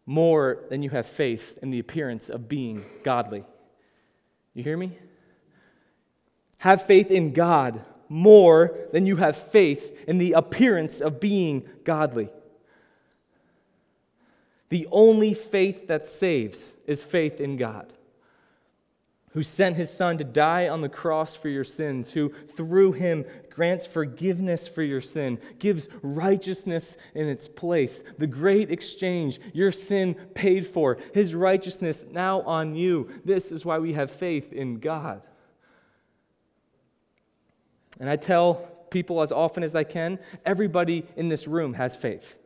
[0.06, 3.44] more than you have faith in the appearance of being godly.
[4.54, 4.96] You hear me?
[6.58, 12.28] Have faith in God more than you have faith in the appearance of being godly.
[14.68, 17.92] The only faith that saves is faith in God,
[19.30, 23.24] who sent his Son to die on the cross for your sins, who through him
[23.50, 28.02] grants forgiveness for your sin, gives righteousness in its place.
[28.18, 33.08] The great exchange, your sin paid for, his righteousness now on you.
[33.24, 35.24] This is why we have faith in God.
[37.98, 38.54] And I tell
[38.90, 42.38] people as often as I can everybody in this room has faith.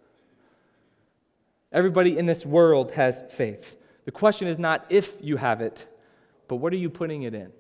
[1.73, 3.77] Everybody in this world has faith.
[4.05, 5.87] The question is not if you have it,
[6.49, 7.53] but what are you putting it in?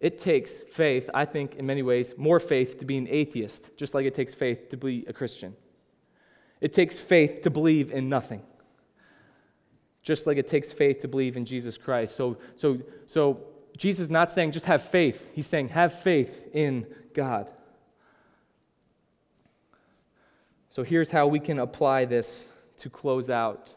[0.00, 3.94] It takes faith, I think, in many ways, more faith to be an atheist, just
[3.94, 5.54] like it takes faith to be a Christian.
[6.60, 8.42] It takes faith to believe in nothing,
[10.02, 12.16] just like it takes faith to believe in Jesus Christ.
[12.16, 13.40] So, so, so
[13.76, 17.50] Jesus is not saying just have faith, he's saying have faith in God.
[20.68, 23.68] So here's how we can apply this to close out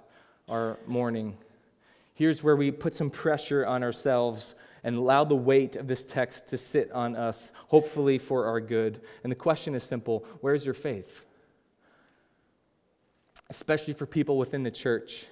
[0.49, 1.37] our morning.
[2.13, 6.47] Here's where we put some pressure on ourselves and allow the weight of this text
[6.49, 9.01] to sit on us, hopefully for our good.
[9.23, 11.25] And the question is simple where's your faith?
[13.49, 15.27] Especially for people within the church.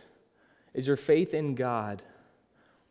[0.73, 2.03] Is your faith in God?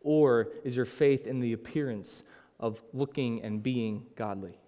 [0.05, 2.23] Or is your faith in the appearance
[2.61, 4.59] of looking and being godly?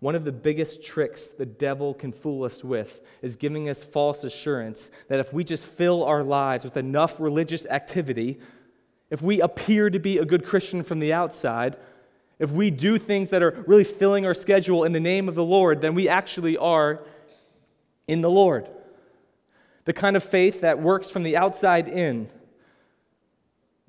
[0.00, 4.24] One of the biggest tricks the devil can fool us with is giving us false
[4.24, 8.40] assurance that if we just fill our lives with enough religious activity,
[9.10, 11.76] if we appear to be a good Christian from the outside,
[12.40, 15.44] if we do things that are really filling our schedule in the name of the
[15.44, 17.04] Lord, then we actually are
[18.08, 18.68] in the Lord.
[19.84, 22.28] The kind of faith that works from the outside in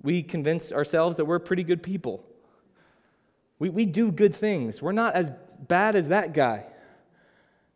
[0.04, 2.24] we convince ourselves that we're pretty good people.
[3.58, 4.82] We, we do good things.
[4.82, 5.32] We're not as
[5.68, 6.66] bad as that guy.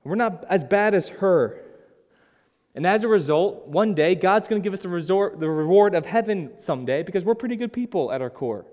[0.03, 1.63] We're not as bad as her.
[2.75, 5.95] And as a result, one day, God's going to give us the, resort, the reward
[5.95, 8.65] of heaven someday because we're pretty good people at our core.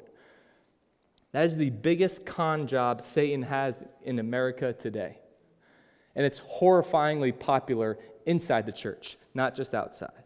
[1.33, 5.19] That is the biggest con job Satan has in America today.
[6.15, 10.24] And it's horrifyingly popular inside the church, not just outside.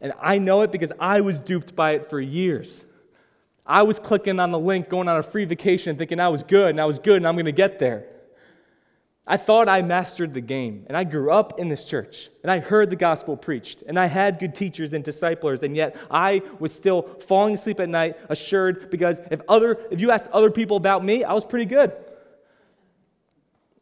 [0.00, 2.84] And I know it because I was duped by it for years.
[3.66, 6.70] I was clicking on the link going on a free vacation thinking I was good
[6.70, 8.06] and I was good and I'm going to get there.
[9.30, 12.60] I thought I mastered the game, and I grew up in this church, and I
[12.60, 16.72] heard the gospel preached, and I had good teachers and disciplers, and yet I was
[16.72, 21.04] still falling asleep at night, assured because if other if you asked other people about
[21.04, 21.92] me, I was pretty good.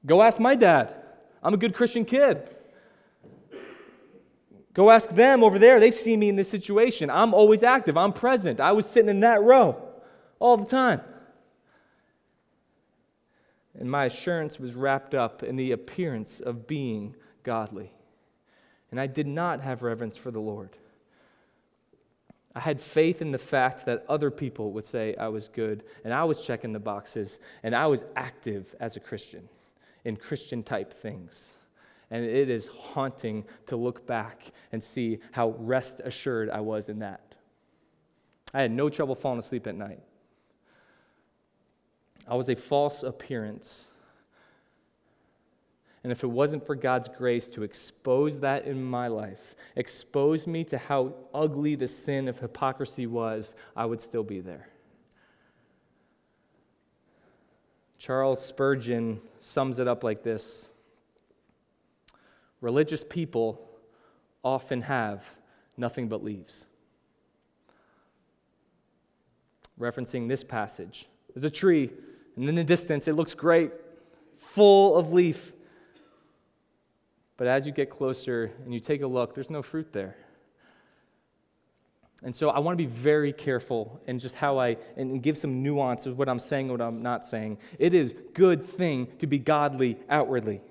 [0.04, 0.96] Go ask my dad.
[1.44, 2.55] I'm a good Christian kid.
[4.76, 5.80] Go ask them over there.
[5.80, 7.08] They've seen me in this situation.
[7.08, 8.60] I'm always active, I'm present.
[8.60, 9.82] I was sitting in that row
[10.38, 11.00] all the time.
[13.80, 17.90] And my assurance was wrapped up in the appearance of being godly.
[18.90, 20.76] And I did not have reverence for the Lord.
[22.54, 26.12] I had faith in the fact that other people would say I was good, and
[26.12, 29.48] I was checking the boxes, and I was active as a Christian
[30.04, 31.54] in Christian type things.
[32.10, 34.42] And it is haunting to look back
[34.72, 37.34] and see how rest assured I was in that.
[38.54, 40.00] I had no trouble falling asleep at night.
[42.28, 43.88] I was a false appearance.
[46.02, 50.62] And if it wasn't for God's grace to expose that in my life, expose me
[50.64, 54.68] to how ugly the sin of hypocrisy was, I would still be there.
[57.98, 60.70] Charles Spurgeon sums it up like this
[62.60, 63.60] religious people
[64.42, 65.24] often have
[65.76, 66.66] nothing but leaves.
[69.78, 71.90] Referencing this passage, there's a tree,
[72.36, 73.72] and in the distance it looks great.
[74.38, 75.52] full of leaf.
[77.36, 80.16] But as you get closer and you take a look, there's no fruit there.
[82.22, 85.62] And so I want to be very careful in just how I and give some
[85.62, 87.58] nuance of what I'm saying and what I'm not saying.
[87.78, 90.62] It is good thing to be godly outwardly.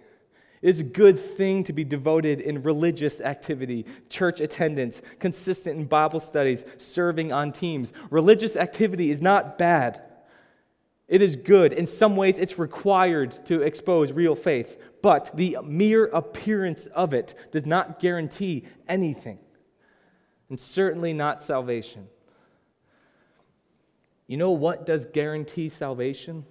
[0.65, 5.85] It is a good thing to be devoted in religious activity, church attendance, consistent in
[5.85, 7.93] Bible studies, serving on teams.
[8.09, 10.01] Religious activity is not bad.
[11.07, 11.71] It is good.
[11.71, 17.35] In some ways, it's required to expose real faith, but the mere appearance of it
[17.51, 19.37] does not guarantee anything
[20.49, 22.07] and certainly not salvation.
[24.25, 26.43] You know what does guarantee salvation?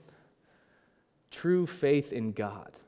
[1.32, 2.78] True faith in God.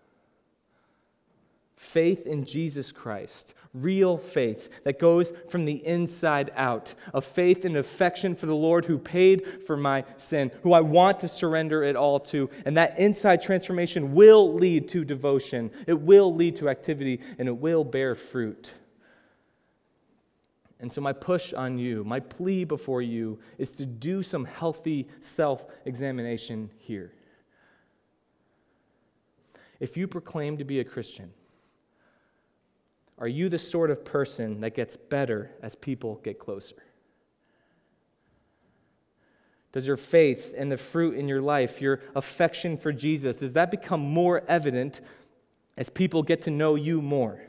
[1.77, 7.77] Faith in Jesus Christ, real faith that goes from the inside out, a faith and
[7.77, 11.95] affection for the Lord who paid for my sin, who I want to surrender it
[11.95, 12.49] all to.
[12.65, 17.57] And that inside transformation will lead to devotion, it will lead to activity, and it
[17.59, 18.73] will bear fruit.
[20.81, 25.09] And so, my push on you, my plea before you, is to do some healthy
[25.21, 27.13] self examination here.
[29.81, 31.33] If you proclaim to be a Christian,
[33.19, 36.77] are you the sort of person that gets better as people get closer?
[39.73, 43.71] Does your faith and the fruit in your life, your affection for Jesus, does that
[43.71, 45.01] become more evident
[45.77, 47.47] as people get to know you more?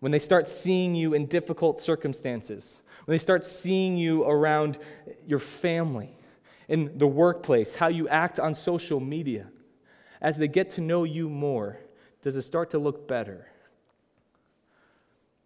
[0.00, 4.78] when they start seeing you in difficult circumstances, when they start seeing you around
[5.26, 6.16] your family,
[6.68, 9.46] in the workplace, how you act on social media,
[10.20, 11.78] as they get to know you more,
[12.22, 13.46] does it start to look better?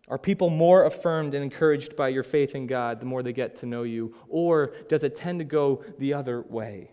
[0.08, 3.56] Are people more affirmed and encouraged by your faith in God the more they get
[3.56, 4.14] to know you?
[4.28, 6.90] Or does it tend to go the other way?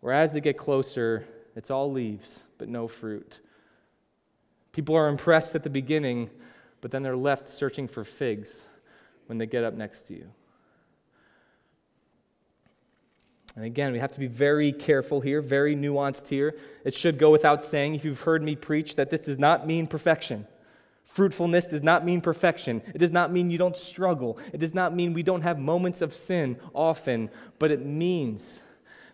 [0.00, 1.26] Where as they get closer,
[1.56, 3.40] it's all leaves, but no fruit.
[4.72, 6.30] People are impressed at the beginning,
[6.80, 8.66] but then they're left searching for figs
[9.26, 10.30] when they get up next to you.
[13.56, 16.54] And again, we have to be very careful here, very nuanced here.
[16.84, 19.88] It should go without saying, if you've heard me preach, that this does not mean
[19.88, 20.46] perfection.
[21.18, 22.80] Fruitfulness does not mean perfection.
[22.94, 24.38] It does not mean you don't struggle.
[24.52, 28.62] It does not mean we don't have moments of sin often, but it means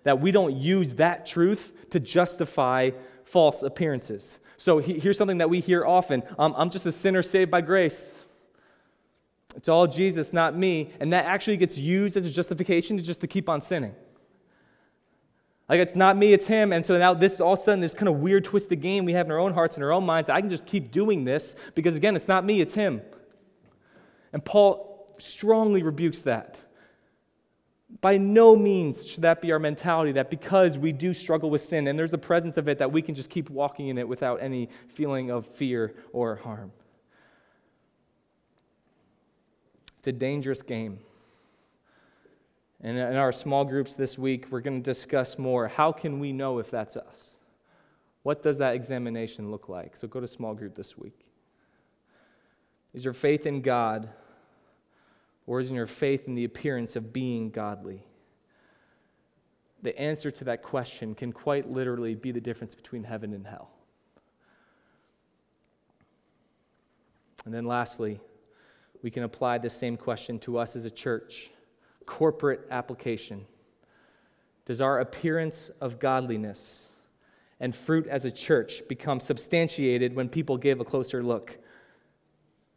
[0.02, 2.90] that we don't use that truth to justify
[3.24, 4.38] false appearances.
[4.58, 8.12] So here's something that we hear often um, I'm just a sinner saved by grace.
[9.56, 10.92] It's all Jesus, not me.
[11.00, 13.94] And that actually gets used as a justification to just to keep on sinning.
[15.68, 16.72] Like it's not me, it's him.
[16.72, 19.12] And so now this all of a sudden this kind of weird twisted game we
[19.12, 20.28] have in our own hearts and our own minds.
[20.28, 23.00] I can just keep doing this because again, it's not me, it's him.
[24.32, 26.60] And Paul strongly rebukes that.
[28.00, 31.86] By no means should that be our mentality that because we do struggle with sin
[31.86, 34.42] and there's the presence of it, that we can just keep walking in it without
[34.42, 36.72] any feeling of fear or harm.
[39.98, 40.98] It's a dangerous game.
[42.84, 45.68] And in our small groups this week, we're going to discuss more.
[45.68, 47.38] How can we know if that's us?
[48.24, 49.96] What does that examination look like?
[49.96, 51.18] So go to small group this week.
[52.92, 54.10] Is your faith in God
[55.46, 58.04] or is your faith in the appearance of being godly?
[59.82, 63.70] The answer to that question can quite literally be the difference between heaven and hell.
[67.46, 68.20] And then lastly,
[69.02, 71.50] we can apply the same question to us as a church
[72.06, 73.46] corporate application.
[74.66, 76.90] Does our appearance of godliness
[77.60, 81.58] and fruit as a church become substantiated when people give a closer look?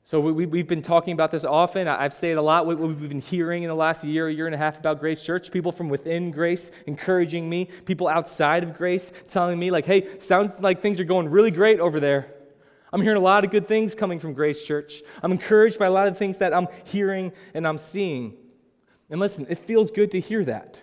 [0.08, 1.86] So we, have been talking about this often.
[1.86, 2.66] I've said a lot.
[2.66, 5.52] What we've been hearing in the last year, year and a half about Grace Church,
[5.52, 10.62] people from within Grace encouraging me, people outside of Grace telling me, like, hey, sounds
[10.62, 12.34] like things are going really great over there.
[12.94, 15.02] I'm hearing a lot of good things coming from Grace Church.
[15.22, 18.38] I'm encouraged by a lot of things that I'm hearing and I'm seeing.
[19.10, 20.82] And listen, it feels good to hear that.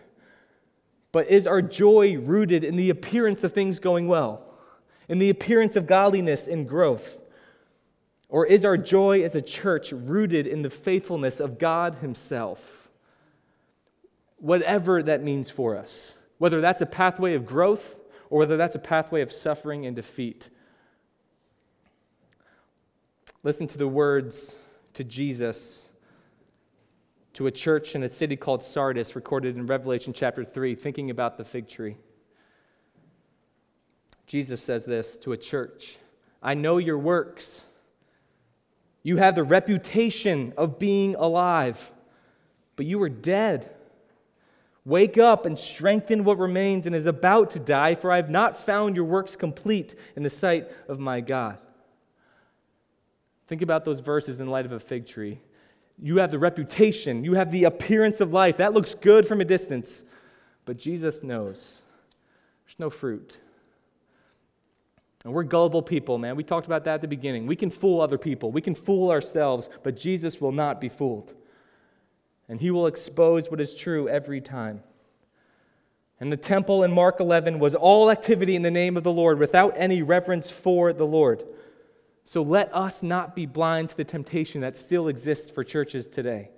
[1.13, 4.43] But is our joy rooted in the appearance of things going well,
[5.09, 7.19] in the appearance of godliness and growth?
[8.29, 12.89] Or is our joy as a church rooted in the faithfulness of God Himself?
[14.39, 18.01] Whatever that means for us, whether that's a pathway of growth
[18.31, 20.51] or whether that's a pathway of suffering and defeat.
[23.45, 24.57] Listen to the words
[24.95, 25.91] to Jesus
[27.35, 31.37] to a church in a city called Sardis, recorded in Revelation chapter 3, thinking about
[31.37, 31.97] the fig tree.
[34.27, 35.99] Jesus says this to a church
[36.43, 37.65] I know your works
[39.05, 41.93] you have the reputation of being alive,
[42.75, 43.71] but you are dead.
[44.87, 48.57] Wake up and strengthen what remains and is about to die, for I have not
[48.57, 51.59] found your works complete in the sight of my God.
[53.47, 55.41] Think about those verses in light of a fig tree.
[56.01, 58.57] You have the reputation, you have the appearance of life.
[58.57, 60.05] That looks good from a distance.
[60.65, 61.83] But Jesus knows
[62.67, 63.39] there's no fruit.
[65.25, 66.37] And we're gullible people, man.
[66.37, 67.47] We talked about that at the beginning.
[67.47, 71.35] We can fool other people, we can fool ourselves, but Jesus will not be fooled.
[72.49, 74.83] And he will expose what is true every time.
[76.21, 79.39] And the temple in Mark 11 was all activity in the name of the Lord
[79.39, 81.43] without any reverence for the Lord.
[82.25, 86.51] So let us not be blind to the temptation that still exists for churches today.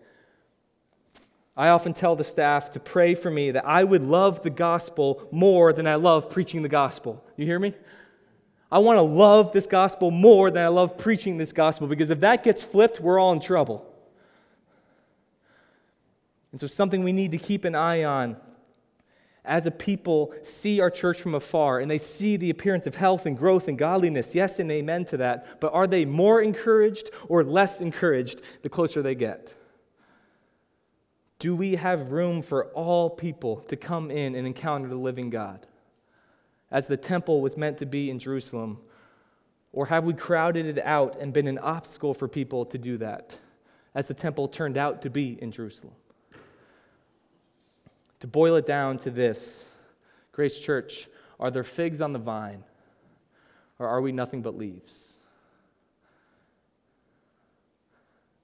[1.56, 5.26] I often tell the staff to pray for me that I would love the gospel
[5.32, 7.24] more than I love preaching the gospel.
[7.36, 7.74] You hear me?
[8.70, 12.20] I want to love this gospel more than I love preaching this gospel because if
[12.20, 13.90] that gets flipped, we're all in trouble.
[16.52, 18.36] And so, something we need to keep an eye on
[19.46, 23.26] as a people see our church from afar and they see the appearance of health
[23.26, 27.44] and growth and godliness, yes and amen to that, but are they more encouraged or
[27.44, 29.54] less encouraged the closer they get?
[31.38, 35.66] Do we have room for all people to come in and encounter the living God?
[36.70, 38.78] As the temple was meant to be in Jerusalem?
[39.72, 43.38] Or have we crowded it out and been an obstacle for people to do that,
[43.94, 45.92] as the temple turned out to be in Jerusalem?
[48.26, 49.68] To boil it down to this
[50.32, 51.06] Grace Church,
[51.38, 52.64] are there figs on the vine,
[53.78, 55.18] or are we nothing but leaves?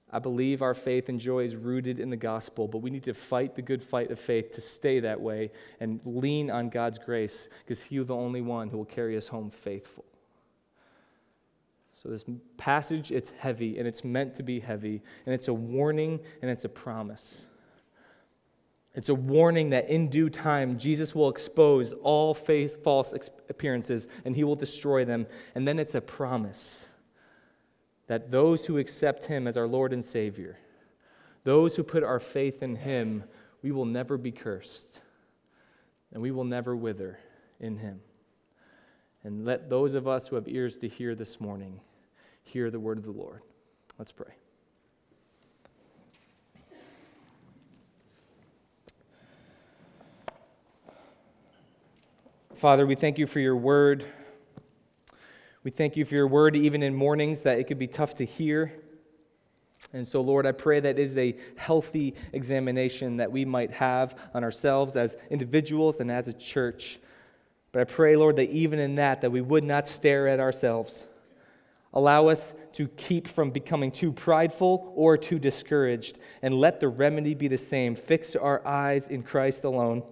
[0.09, 3.13] I believe our faith and joy is rooted in the gospel, but we need to
[3.13, 7.49] fight the good fight of faith to stay that way and lean on God's grace
[7.65, 10.05] because He is the only one who will carry us home faithful.
[11.93, 12.23] So, this
[12.55, 16.63] passage, it's heavy and it's meant to be heavy, and it's a warning and it's
[16.63, 17.47] a promise.
[18.95, 23.13] It's a warning that in due time, Jesus will expose all false
[23.49, 25.25] appearances and he will destroy them.
[25.55, 26.87] And then it's a promise
[28.07, 30.59] that those who accept him as our Lord and Savior,
[31.43, 33.23] those who put our faith in him,
[33.63, 35.01] we will never be cursed
[36.11, 37.17] and we will never wither
[37.59, 38.01] in him.
[39.23, 41.79] And let those of us who have ears to hear this morning
[42.43, 43.41] hear the word of the Lord.
[43.97, 44.33] Let's pray.
[52.63, 54.05] Father, we thank you for your word.
[55.65, 58.23] We thank you for your word, even in mornings that it could be tough to
[58.23, 58.71] hear.
[59.91, 64.45] And so, Lord, I pray that is a healthy examination that we might have on
[64.45, 67.01] ourselves as individuals and as a church.
[67.73, 71.09] But I pray, Lord, that even in that, that we would not stare at ourselves.
[71.93, 77.35] Allow us to keep from becoming too prideful or too discouraged, and let the remedy
[77.35, 77.93] be the same.
[77.93, 80.03] Fix our eyes in Christ alone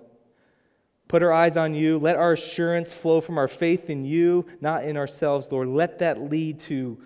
[1.12, 1.97] put our eyes on you.
[1.97, 5.68] Let our assurance flow from our faith in you, not in ourselves, Lord.
[5.68, 6.97] Let that lead to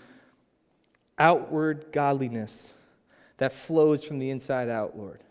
[1.17, 2.75] outward godliness
[3.37, 5.21] that flows from the inside out, Lord.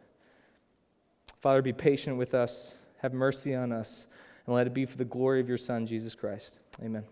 [1.41, 4.09] Father, be patient with us, have mercy on us,
[4.45, 6.59] and let it be for the glory of your Son, Jesus Christ.
[6.83, 7.05] Amen.